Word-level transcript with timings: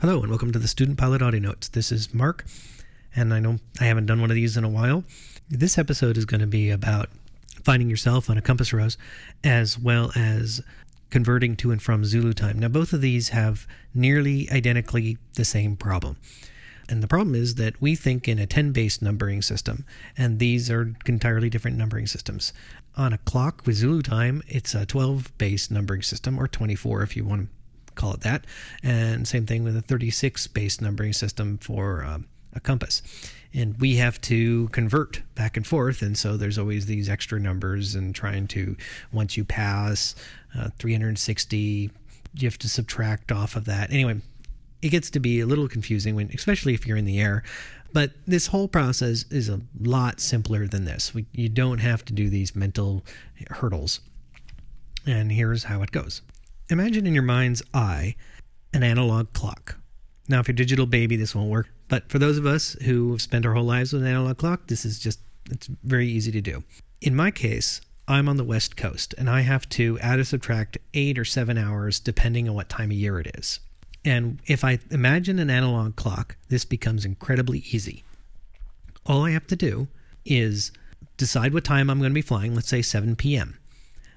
Hello, 0.00 0.22
and 0.22 0.30
welcome 0.30 0.50
to 0.50 0.58
the 0.58 0.66
Student 0.66 0.96
Pilot 0.96 1.20
Audio 1.20 1.40
Notes. 1.40 1.68
This 1.68 1.92
is 1.92 2.14
Mark, 2.14 2.46
and 3.14 3.34
I 3.34 3.38
know 3.38 3.58
I 3.82 3.84
haven't 3.84 4.06
done 4.06 4.22
one 4.22 4.30
of 4.30 4.34
these 4.34 4.56
in 4.56 4.64
a 4.64 4.68
while. 4.70 5.04
This 5.50 5.76
episode 5.76 6.16
is 6.16 6.24
going 6.24 6.40
to 6.40 6.46
be 6.46 6.70
about 6.70 7.10
finding 7.62 7.90
yourself 7.90 8.30
on 8.30 8.38
a 8.38 8.40
compass 8.40 8.72
rose 8.72 8.96
as 9.44 9.78
well 9.78 10.10
as 10.16 10.62
converting 11.10 11.54
to 11.56 11.70
and 11.70 11.82
from 11.82 12.06
Zulu 12.06 12.32
time. 12.32 12.58
Now, 12.58 12.68
both 12.68 12.94
of 12.94 13.02
these 13.02 13.28
have 13.28 13.66
nearly 13.92 14.48
identically 14.50 15.18
the 15.34 15.44
same 15.44 15.76
problem. 15.76 16.16
And 16.88 17.02
the 17.02 17.06
problem 17.06 17.34
is 17.34 17.56
that 17.56 17.78
we 17.78 17.94
think 17.94 18.26
in 18.26 18.38
a 18.38 18.46
10 18.46 18.72
based 18.72 19.02
numbering 19.02 19.42
system, 19.42 19.84
and 20.16 20.38
these 20.38 20.70
are 20.70 20.94
entirely 21.04 21.50
different 21.50 21.76
numbering 21.76 22.06
systems. 22.06 22.54
On 22.96 23.12
a 23.12 23.18
clock 23.18 23.66
with 23.66 23.76
Zulu 23.76 24.00
time, 24.00 24.42
it's 24.48 24.74
a 24.74 24.86
12 24.86 25.36
based 25.36 25.70
numbering 25.70 26.00
system, 26.00 26.40
or 26.40 26.48
24 26.48 27.02
if 27.02 27.18
you 27.18 27.26
want 27.26 27.50
call 28.00 28.14
it 28.14 28.20
that. 28.22 28.46
And 28.82 29.28
same 29.28 29.46
thing 29.46 29.62
with 29.62 29.76
a 29.76 29.82
36 29.82 30.46
base 30.48 30.80
numbering 30.80 31.12
system 31.12 31.58
for 31.58 32.04
um, 32.04 32.26
a 32.54 32.60
compass. 32.60 33.02
And 33.52 33.78
we 33.80 33.96
have 33.96 34.20
to 34.22 34.68
convert 34.68 35.22
back 35.34 35.56
and 35.56 35.66
forth. 35.66 36.02
And 36.02 36.16
so 36.16 36.36
there's 36.36 36.58
always 36.58 36.86
these 36.86 37.08
extra 37.08 37.38
numbers 37.38 37.94
and 37.94 38.14
trying 38.14 38.46
to, 38.48 38.76
once 39.12 39.36
you 39.36 39.44
pass 39.44 40.14
uh, 40.56 40.70
360, 40.78 41.90
you 42.34 42.46
have 42.46 42.58
to 42.58 42.68
subtract 42.68 43.32
off 43.32 43.56
of 43.56 43.64
that. 43.64 43.92
Anyway, 43.92 44.20
it 44.82 44.88
gets 44.88 45.10
to 45.10 45.20
be 45.20 45.40
a 45.40 45.46
little 45.46 45.68
confusing 45.68 46.14
when, 46.14 46.30
especially 46.32 46.74
if 46.74 46.86
you're 46.86 46.96
in 46.96 47.04
the 47.04 47.20
air. 47.20 47.42
But 47.92 48.12
this 48.26 48.46
whole 48.46 48.68
process 48.68 49.24
is 49.30 49.48
a 49.48 49.60
lot 49.80 50.20
simpler 50.20 50.68
than 50.68 50.84
this. 50.84 51.12
We, 51.12 51.26
you 51.32 51.48
don't 51.48 51.78
have 51.78 52.04
to 52.06 52.12
do 52.12 52.30
these 52.30 52.54
mental 52.54 53.04
hurdles. 53.50 54.00
And 55.06 55.32
here's 55.32 55.64
how 55.64 55.82
it 55.82 55.90
goes. 55.90 56.22
Imagine 56.70 57.04
in 57.04 57.14
your 57.14 57.24
mind's 57.24 57.62
eye 57.74 58.14
an 58.72 58.84
analog 58.84 59.32
clock. 59.32 59.76
Now, 60.28 60.38
if 60.38 60.46
you're 60.46 60.52
a 60.52 60.56
digital 60.56 60.86
baby, 60.86 61.16
this 61.16 61.34
won't 61.34 61.50
work. 61.50 61.68
But 61.88 62.08
for 62.08 62.20
those 62.20 62.38
of 62.38 62.46
us 62.46 62.74
who 62.84 63.10
have 63.10 63.20
spent 63.20 63.44
our 63.44 63.54
whole 63.54 63.64
lives 63.64 63.92
with 63.92 64.02
an 64.02 64.08
analog 64.08 64.38
clock, 64.38 64.68
this 64.68 64.84
is 64.84 65.00
just, 65.00 65.18
it's 65.50 65.66
very 65.82 66.06
easy 66.06 66.30
to 66.30 66.40
do. 66.40 66.62
In 67.00 67.16
my 67.16 67.32
case, 67.32 67.80
I'm 68.06 68.28
on 68.28 68.36
the 68.36 68.44
West 68.44 68.76
Coast 68.76 69.16
and 69.18 69.28
I 69.28 69.40
have 69.40 69.68
to 69.70 69.98
add 69.98 70.20
or 70.20 70.24
subtract 70.24 70.78
eight 70.94 71.18
or 71.18 71.24
seven 71.24 71.58
hours 71.58 71.98
depending 71.98 72.48
on 72.48 72.54
what 72.54 72.68
time 72.68 72.92
of 72.92 72.96
year 72.96 73.18
it 73.18 73.34
is. 73.36 73.58
And 74.04 74.40
if 74.46 74.62
I 74.62 74.78
imagine 74.90 75.40
an 75.40 75.50
analog 75.50 75.96
clock, 75.96 76.36
this 76.48 76.64
becomes 76.64 77.04
incredibly 77.04 77.64
easy. 77.72 78.04
All 79.06 79.24
I 79.24 79.32
have 79.32 79.48
to 79.48 79.56
do 79.56 79.88
is 80.24 80.70
decide 81.16 81.52
what 81.52 81.64
time 81.64 81.90
I'm 81.90 81.98
going 81.98 82.12
to 82.12 82.14
be 82.14 82.22
flying, 82.22 82.54
let's 82.54 82.68
say 82.68 82.82
7 82.82 83.16
p.m. 83.16 83.58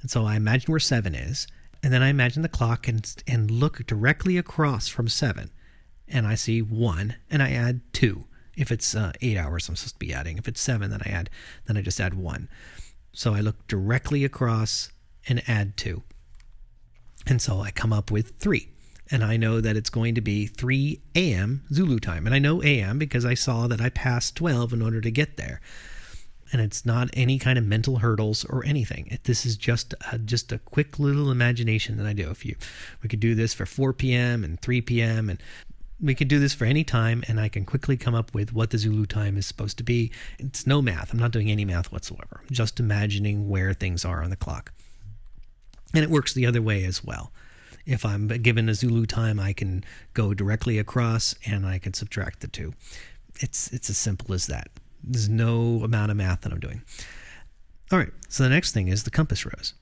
And 0.00 0.10
so 0.10 0.24
I 0.24 0.36
imagine 0.36 0.70
where 0.70 0.78
7 0.78 1.14
is, 1.14 1.48
and 1.82 1.92
then 1.92 2.02
I 2.02 2.08
imagine 2.08 2.42
the 2.42 2.48
clock 2.48 2.88
and, 2.88 3.22
and 3.26 3.50
look 3.50 3.86
directly 3.86 4.36
across 4.36 4.88
from 4.88 5.08
7, 5.08 5.50
and 6.08 6.26
I 6.26 6.34
see 6.34 6.62
1, 6.62 7.16
and 7.30 7.42
I 7.42 7.50
add 7.50 7.80
2. 7.92 8.24
If 8.56 8.72
it's 8.72 8.94
uh, 8.94 9.12
8 9.20 9.36
hours, 9.36 9.68
I'm 9.68 9.76
supposed 9.76 9.96
to 9.96 9.98
be 9.98 10.14
adding. 10.14 10.38
If 10.38 10.48
it's 10.48 10.60
7, 10.60 10.90
then 10.90 11.02
I 11.04 11.10
add, 11.10 11.30
then 11.66 11.76
I 11.76 11.82
just 11.82 12.00
add 12.00 12.14
1. 12.14 12.48
So 13.12 13.34
I 13.34 13.40
look 13.40 13.66
directly 13.66 14.24
across 14.24 14.90
and 15.28 15.42
add 15.46 15.76
2. 15.76 16.02
And 17.26 17.42
so 17.42 17.60
I 17.60 17.70
come 17.70 17.92
up 17.92 18.10
with 18.10 18.38
3 18.38 18.68
and 19.10 19.22
I 19.22 19.36
know 19.36 19.60
that 19.60 19.76
it's 19.76 19.90
going 19.90 20.14
to 20.14 20.20
be 20.20 20.46
3 20.46 21.00
a.m. 21.14 21.64
Zulu 21.72 21.98
time. 21.98 22.26
And 22.26 22.34
I 22.34 22.38
know 22.38 22.62
a.m. 22.62 22.98
because 22.98 23.24
I 23.24 23.34
saw 23.34 23.66
that 23.68 23.80
I 23.80 23.88
passed 23.88 24.36
12 24.36 24.72
in 24.72 24.82
order 24.82 25.00
to 25.00 25.10
get 25.10 25.36
there 25.36 25.60
and 26.52 26.60
it's 26.60 26.86
not 26.86 27.10
any 27.12 27.38
kind 27.38 27.58
of 27.58 27.64
mental 27.64 27.98
hurdles 27.98 28.44
or 28.44 28.64
anything. 28.64 29.18
This 29.24 29.44
is 29.44 29.56
just 29.56 29.94
a, 30.12 30.18
just 30.18 30.52
a 30.52 30.58
quick 30.58 30.98
little 30.98 31.30
imagination 31.30 31.96
that 31.96 32.06
I 32.06 32.12
do. 32.12 32.30
If 32.30 32.44
you, 32.44 32.56
we 33.02 33.08
could 33.08 33.20
do 33.20 33.34
this 33.34 33.52
for 33.54 33.66
4 33.66 33.92
p.m. 33.92 34.44
and 34.44 34.60
3 34.60 34.80
p.m. 34.82 35.28
and 35.28 35.42
we 36.00 36.14
could 36.14 36.28
do 36.28 36.38
this 36.38 36.52
for 36.52 36.66
any 36.66 36.84
time, 36.84 37.24
and 37.26 37.40
I 37.40 37.48
can 37.48 37.64
quickly 37.64 37.96
come 37.96 38.14
up 38.14 38.34
with 38.34 38.52
what 38.52 38.70
the 38.70 38.78
Zulu 38.78 39.06
time 39.06 39.36
is 39.36 39.46
supposed 39.46 39.78
to 39.78 39.84
be. 39.84 40.12
It's 40.38 40.66
no 40.66 40.82
math. 40.82 41.12
I'm 41.12 41.18
not 41.18 41.30
doing 41.30 41.50
any 41.50 41.64
math 41.64 41.90
whatsoever. 41.90 42.40
I'm 42.42 42.54
just 42.54 42.78
imagining 42.78 43.48
where 43.48 43.72
things 43.72 44.04
are 44.04 44.22
on 44.22 44.30
the 44.30 44.36
clock, 44.36 44.72
and 45.94 46.04
it 46.04 46.10
works 46.10 46.34
the 46.34 46.46
other 46.46 46.60
way 46.60 46.84
as 46.84 47.02
well. 47.02 47.32
If 47.86 48.04
I'm 48.04 48.26
given 48.28 48.68
a 48.68 48.74
Zulu 48.74 49.06
time, 49.06 49.40
I 49.40 49.52
can 49.52 49.84
go 50.12 50.34
directly 50.34 50.78
across, 50.78 51.34
and 51.46 51.64
I 51.64 51.78
can 51.78 51.94
subtract 51.94 52.40
the 52.40 52.48
two. 52.48 52.74
It's 53.40 53.72
it's 53.72 53.88
as 53.88 53.96
simple 53.96 54.34
as 54.34 54.46
that. 54.48 54.68
There's 55.06 55.28
no 55.28 55.82
amount 55.84 56.10
of 56.10 56.16
math 56.16 56.42
that 56.42 56.52
I'm 56.52 56.60
doing. 56.60 56.82
All 57.92 57.98
right, 57.98 58.10
so 58.28 58.42
the 58.42 58.48
next 58.48 58.72
thing 58.72 58.88
is 58.88 59.04
the 59.04 59.10
compass 59.10 59.44
rose. 59.44 59.74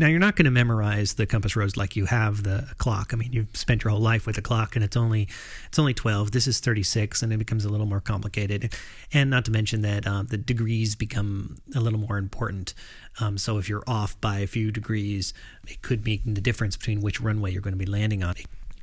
Now 0.00 0.06
you're 0.06 0.18
not 0.18 0.34
going 0.34 0.46
to 0.46 0.50
memorize 0.50 1.12
the 1.12 1.26
compass 1.26 1.54
rose 1.56 1.76
like 1.76 1.94
you 1.94 2.06
have 2.06 2.42
the 2.42 2.66
clock. 2.78 3.12
I 3.12 3.16
mean, 3.16 3.34
you've 3.34 3.54
spent 3.54 3.84
your 3.84 3.90
whole 3.90 4.00
life 4.00 4.26
with 4.26 4.38
a 4.38 4.40
clock, 4.40 4.74
and 4.74 4.82
it's 4.82 4.96
only 4.96 5.28
it's 5.66 5.78
only 5.78 5.92
12. 5.92 6.30
This 6.30 6.46
is 6.46 6.58
36, 6.58 7.22
and 7.22 7.30
it 7.34 7.36
becomes 7.36 7.66
a 7.66 7.68
little 7.68 7.84
more 7.84 8.00
complicated. 8.00 8.72
And 9.12 9.28
not 9.28 9.44
to 9.44 9.50
mention 9.50 9.82
that 9.82 10.06
um, 10.06 10.26
the 10.28 10.38
degrees 10.38 10.96
become 10.96 11.58
a 11.74 11.80
little 11.80 11.98
more 11.98 12.16
important. 12.16 12.72
Um, 13.20 13.36
so 13.36 13.58
if 13.58 13.68
you're 13.68 13.84
off 13.86 14.18
by 14.22 14.38
a 14.38 14.46
few 14.46 14.72
degrees, 14.72 15.34
it 15.68 15.82
could 15.82 16.02
make 16.06 16.22
the 16.24 16.40
difference 16.40 16.78
between 16.78 17.02
which 17.02 17.20
runway 17.20 17.52
you're 17.52 17.60
going 17.60 17.78
to 17.78 17.84
be 17.84 17.84
landing 17.84 18.24
on. 18.24 18.36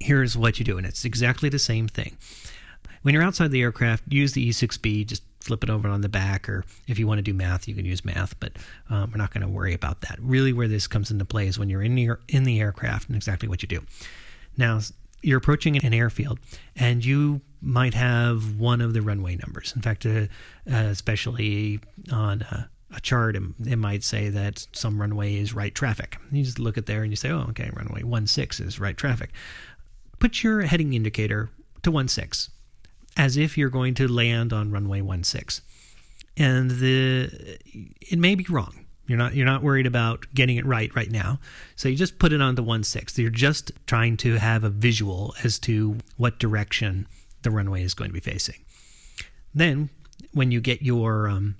Here's 0.00 0.34
what 0.34 0.58
you 0.58 0.64
do, 0.64 0.78
and 0.78 0.86
it's 0.86 1.04
exactly 1.04 1.50
the 1.50 1.58
same 1.58 1.88
thing. 1.88 2.16
When 3.02 3.12
you're 3.12 3.22
outside 3.22 3.50
the 3.50 3.60
aircraft, 3.60 4.04
use 4.08 4.32
the 4.32 4.48
E6B. 4.48 5.06
Just 5.06 5.24
flip 5.42 5.62
it 5.62 5.70
over 5.70 5.88
on 5.88 6.00
the 6.00 6.08
back, 6.08 6.48
or 6.48 6.64
if 6.86 6.98
you 6.98 7.06
want 7.06 7.18
to 7.18 7.22
do 7.22 7.34
math, 7.34 7.68
you 7.68 7.74
can 7.74 7.84
use 7.84 8.04
math, 8.04 8.38
but 8.40 8.52
um, 8.90 9.10
we're 9.10 9.18
not 9.18 9.32
going 9.32 9.42
to 9.42 9.48
worry 9.48 9.74
about 9.74 10.00
that. 10.02 10.18
Really, 10.20 10.52
where 10.52 10.68
this 10.68 10.86
comes 10.86 11.10
into 11.10 11.24
play 11.24 11.46
is 11.46 11.58
when 11.58 11.68
you're 11.68 11.82
in 11.82 11.94
the, 11.94 12.10
in 12.28 12.44
the 12.44 12.60
aircraft 12.60 13.08
and 13.08 13.16
exactly 13.16 13.48
what 13.48 13.62
you 13.62 13.68
do. 13.68 13.80
Now, 14.56 14.80
you're 15.22 15.38
approaching 15.38 15.76
an 15.76 15.94
airfield, 15.94 16.38
and 16.76 17.04
you 17.04 17.40
might 17.60 17.94
have 17.94 18.58
one 18.58 18.80
of 18.80 18.92
the 18.92 19.02
runway 19.02 19.36
numbers. 19.36 19.72
In 19.74 19.82
fact, 19.82 20.04
uh, 20.04 20.26
uh, 20.70 20.88
especially 20.90 21.80
on 22.10 22.42
a, 22.42 22.68
a 22.94 23.00
chart, 23.00 23.36
it 23.36 23.76
might 23.76 24.02
say 24.02 24.28
that 24.30 24.66
some 24.72 25.00
runway 25.00 25.36
is 25.36 25.54
right 25.54 25.74
traffic. 25.74 26.16
You 26.30 26.42
just 26.42 26.58
look 26.58 26.76
at 26.76 26.86
there 26.86 27.02
and 27.02 27.12
you 27.12 27.16
say, 27.16 27.30
oh, 27.30 27.46
okay, 27.50 27.70
runway 27.72 28.26
16 28.26 28.66
is 28.66 28.80
right 28.80 28.96
traffic. 28.96 29.30
Put 30.18 30.42
your 30.42 30.62
heading 30.62 30.92
indicator 30.92 31.50
to 31.82 32.08
16 32.08 32.52
as 33.16 33.36
if 33.36 33.58
you're 33.58 33.70
going 33.70 33.94
to 33.94 34.08
land 34.08 34.52
on 34.52 34.70
runway 34.70 35.02
16 35.22 35.64
and 36.36 36.70
the 36.70 37.58
it 38.00 38.18
may 38.18 38.34
be 38.34 38.46
wrong. 38.48 38.86
You're 39.06 39.18
not 39.18 39.34
you're 39.34 39.46
not 39.46 39.62
worried 39.62 39.86
about 39.86 40.26
getting 40.34 40.56
it 40.56 40.64
right 40.64 40.94
right 40.94 41.10
now. 41.10 41.38
So 41.76 41.88
you 41.88 41.96
just 41.96 42.18
put 42.18 42.32
it 42.32 42.40
on 42.40 42.54
the 42.54 42.82
16 42.82 43.22
you're 43.22 43.30
just 43.30 43.72
trying 43.86 44.16
to 44.18 44.36
have 44.36 44.64
a 44.64 44.70
visual 44.70 45.34
as 45.44 45.58
to 45.60 45.98
what 46.16 46.38
direction 46.38 47.06
the 47.42 47.50
runway 47.50 47.82
is 47.82 47.94
going 47.94 48.10
to 48.10 48.14
be 48.14 48.20
facing. 48.20 48.64
Then 49.54 49.90
when 50.32 50.50
you 50.50 50.60
get 50.60 50.82
your 50.82 51.28
um, 51.28 51.56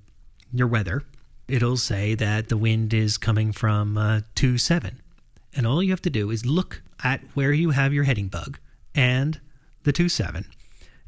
your 0.52 0.68
weather 0.68 1.02
it'll 1.48 1.76
say 1.76 2.14
that 2.14 2.48
the 2.48 2.56
wind 2.56 2.94
is 2.94 3.18
coming 3.18 3.52
from 3.52 3.98
uh, 3.98 4.20
27 4.36 5.00
and 5.54 5.66
all 5.66 5.82
you 5.82 5.90
have 5.90 6.00
to 6.02 6.10
do 6.10 6.30
is 6.30 6.46
look 6.46 6.80
at 7.04 7.20
where 7.34 7.52
you 7.52 7.70
have 7.70 7.92
your 7.92 8.04
heading 8.04 8.28
bug 8.28 8.58
and 8.94 9.40
the 9.82 9.92
27 9.92 10.46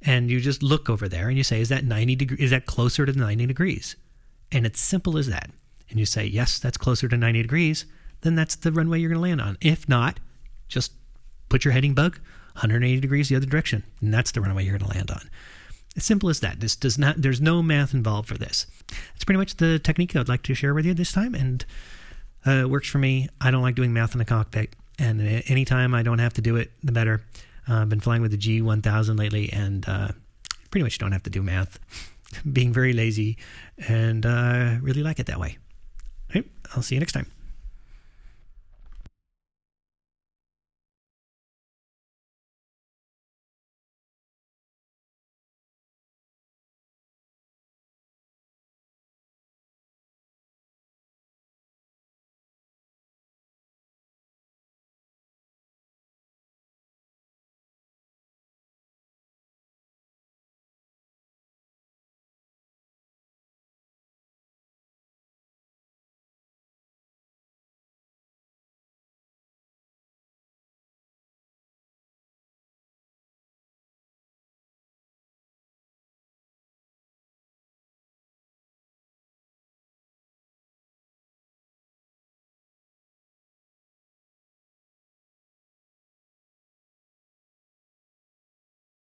and 0.05 0.31
you 0.31 0.41
just 0.41 0.63
look 0.63 0.91
over 0.91 1.09
there 1.09 1.29
and 1.29 1.37
you 1.37 1.45
say, 1.45 1.61
is 1.61 1.71
that 1.71 1.85
90 1.85 2.17
degrees? 2.17 2.41
Is 2.41 2.51
that 2.51 2.67
closer 2.67 3.07
to 3.07 3.13
90 3.13 3.47
degrees? 3.47 3.97
And 4.53 4.67
it's 4.67 4.81
simple 4.81 5.17
as 5.19 5.27
that. 5.29 5.51
And 5.91 5.99
you 5.99 6.07
say, 6.07 6.25
yes, 6.25 6.59
that's 6.59 6.77
closer 6.77 7.09
to 7.09 7.17
90 7.17 7.43
degrees. 7.43 7.87
Then 8.21 8.35
that's 8.35 8.57
the 8.57 8.73
runway 8.73 9.01
you're 9.01 9.11
going 9.11 9.21
to 9.21 9.23
land 9.23 9.41
on. 9.41 9.59
If 9.61 9.89
not, 9.89 10.21
just 10.69 10.93
put 11.49 11.65
your 11.65 11.73
heading 11.73 11.95
bug 11.95 12.19
180 12.55 13.01
degrees 13.01 13.29
the 13.29 13.37
other 13.37 13.47
direction, 13.47 13.83
and 14.01 14.15
that's 14.15 14.31
the 14.31 14.41
runway 14.41 14.65
you're 14.65 14.79
going 14.79 14.91
to 14.91 14.97
land 14.97 15.11
on. 15.11 15.29
As 15.97 16.05
simple 16.05 16.29
as 16.29 16.41
that. 16.41 16.61
This 16.61 16.77
does 16.77 16.99
not. 16.99 17.21
There's 17.21 17.41
no 17.41 17.63
math 17.63 17.95
involved 17.95 18.29
for 18.29 18.39
this. 18.39 18.67
It's 19.15 19.25
pretty 19.25 19.39
much 19.39 19.57
the 19.57 19.79
technique 19.79 20.15
I'd 20.15 20.29
like 20.29 20.43
to 20.45 20.55
share 20.55 20.75
with 20.75 20.87
you 20.87 20.95
this 20.95 21.13
time, 21.13 21.35
and 21.35 21.65
uh, 22.47 22.51
it 22.51 22.71
works 22.71 22.89
for 22.89 22.99
me. 22.99 23.29
I 23.41 23.51
don't 23.51 23.63
like 23.63 23.75
doing 23.75 23.93
math 23.93 24.13
in 24.13 24.19
the 24.19 24.25
cockpit, 24.25 24.75
and 24.99 25.21
anytime 25.49 25.95
I 25.95 26.03
don't 26.03 26.19
have 26.19 26.35
to 26.35 26.41
do 26.41 26.57
it, 26.57 26.71
the 26.83 26.93
better. 26.93 27.23
Uh, 27.69 27.81
I've 27.81 27.89
been 27.89 28.01
flying 28.01 28.23
with 28.23 28.31
the 28.31 28.39
G1000 28.39 29.19
lately, 29.19 29.53
and 29.53 29.89
uh, 29.89 30.09
pretty 30.71 30.85
much 30.85 30.99
don't 30.99 31.13
have 31.13 31.23
to 31.25 31.31
do 31.31 31.43
math. 31.43 31.79
Being 32.53 32.73
very 32.73 32.93
lazy, 32.93 33.39
and 33.89 34.27
uh, 34.27 34.77
really 34.81 35.03
like 35.03 35.21
it 35.21 35.27
that 35.27 35.39
way. 35.39 35.59
I'll 36.75 36.83
see 36.83 36.97
you 36.97 37.01
next 37.01 37.13
time. 37.13 37.27